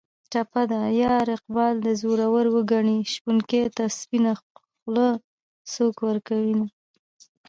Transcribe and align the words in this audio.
ټپه 0.31 0.61
ده: 0.71 0.81
یاره 1.01 1.31
اقبال 1.37 1.75
دې 1.85 1.93
زورور 2.01 2.45
و 2.49 2.57
ګني 2.71 2.97
شپونکي 3.13 3.61
ته 3.75 3.83
سپینه 3.99 4.33
خوله 4.41 5.07
څوک 5.73 5.95
ورکوینه 6.09 6.65